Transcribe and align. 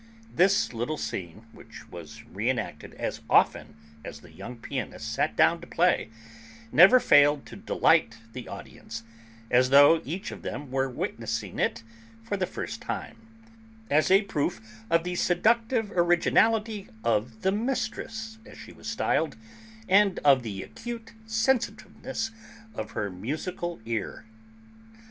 This 0.35 0.73
little 0.73 0.97
scene, 0.97 1.43
which 1.51 1.87
was 1.91 2.25
re 2.25 2.49
enacted 2.49 2.95
as 2.95 3.21
often 3.29 3.75
as 4.03 4.21
the 4.21 4.31
young 4.31 4.57
pianist 4.57 5.13
sat 5.13 5.35
down 5.35 5.61
to 5.61 5.67
play, 5.67 6.09
never 6.71 6.99
failed 6.99 7.45
to 7.45 7.55
delight 7.55 8.17
the 8.33 8.47
audience, 8.47 9.03
as 9.51 9.69
though 9.69 10.01
each 10.03 10.31
of 10.31 10.41
them 10.41 10.71
were 10.71 10.89
witnessing 10.89 11.59
it 11.59 11.83
for 12.23 12.35
the 12.35 12.47
first 12.47 12.81
time, 12.81 13.15
as 13.91 14.09
a 14.09 14.23
proof 14.23 14.81
of 14.89 15.03
the 15.03 15.13
seductive 15.13 15.91
originality 15.91 16.87
of 17.03 17.43
the 17.43 17.51
'Mistress' 17.51 18.39
as 18.43 18.57
she 18.57 18.73
was 18.73 18.87
styled, 18.89 19.35
and 19.87 20.17
of 20.25 20.41
the 20.41 20.63
acute 20.63 21.13
sensitiveness 21.27 22.31
of 22.73 22.93
her 22.97 23.11
musical 23.11 23.79
'ear.' 23.85 24.25